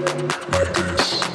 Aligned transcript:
like 0.00 0.74
this. 0.74 1.31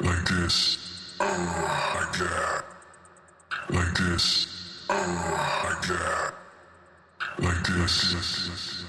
Like 0.00 0.24
this. 0.24 1.14
Oh, 1.20 1.26
I 1.26 2.18
got. 2.18 2.64
Like 3.76 3.94
this. 3.98 4.86
Oh, 4.88 4.94
I 4.96 5.86
got. 5.86 6.34
Like 7.44 7.62
this. 7.66 8.14
Like 8.14 8.22
this. 8.22 8.79